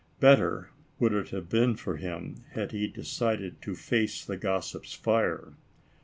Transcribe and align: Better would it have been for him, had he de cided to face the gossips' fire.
Better 0.19 0.71
would 0.97 1.13
it 1.13 1.29
have 1.29 1.47
been 1.47 1.75
for 1.75 1.97
him, 1.97 2.43
had 2.53 2.71
he 2.71 2.87
de 2.87 3.03
cided 3.03 3.61
to 3.61 3.75
face 3.75 4.25
the 4.25 4.35
gossips' 4.35 4.93
fire. 4.95 5.53